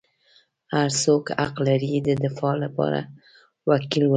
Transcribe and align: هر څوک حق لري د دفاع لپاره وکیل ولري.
هر 0.73 0.89
څوک 1.03 1.23
حق 1.39 1.55
لري 1.67 1.91
د 2.07 2.09
دفاع 2.23 2.53
لپاره 2.63 2.99
وکیل 3.69 4.03
ولري. 4.05 4.09